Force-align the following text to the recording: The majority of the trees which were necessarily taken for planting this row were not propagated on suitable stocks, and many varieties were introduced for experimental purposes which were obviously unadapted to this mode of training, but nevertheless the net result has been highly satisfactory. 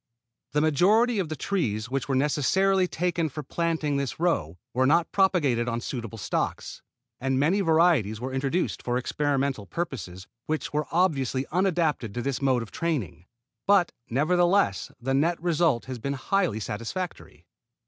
The 0.53 0.61
majority 0.61 1.19
of 1.19 1.29
the 1.29 1.35
trees 1.35 1.87
which 1.91 2.09
were 2.09 2.15
necessarily 2.15 2.87
taken 2.87 3.29
for 3.29 3.43
planting 3.43 3.97
this 3.97 4.19
row 4.19 4.57
were 4.73 4.87
not 4.87 5.11
propagated 5.11 5.69
on 5.69 5.79
suitable 5.79 6.17
stocks, 6.17 6.81
and 7.19 7.39
many 7.39 7.61
varieties 7.61 8.19
were 8.19 8.33
introduced 8.33 8.81
for 8.81 8.97
experimental 8.97 9.67
purposes 9.67 10.25
which 10.47 10.73
were 10.73 10.87
obviously 10.91 11.45
unadapted 11.51 12.15
to 12.15 12.23
this 12.23 12.41
mode 12.41 12.63
of 12.63 12.71
training, 12.71 13.27
but 13.67 13.91
nevertheless 14.09 14.91
the 14.99 15.13
net 15.13 15.39
result 15.39 15.85
has 15.85 15.99
been 15.99 16.13
highly 16.13 16.59
satisfactory. 16.59 17.45